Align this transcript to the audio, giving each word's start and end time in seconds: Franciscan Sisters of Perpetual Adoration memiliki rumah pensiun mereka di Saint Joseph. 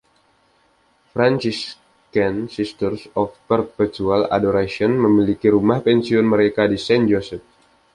Franciscan 1.13 2.49
Sisters 2.55 3.01
of 3.21 3.27
Perpetual 3.51 4.21
Adoration 4.37 4.91
memiliki 5.05 5.45
rumah 5.55 5.77
pensiun 5.87 6.25
mereka 6.33 6.63
di 6.71 6.77
Saint 6.85 7.05
Joseph. 7.11 7.45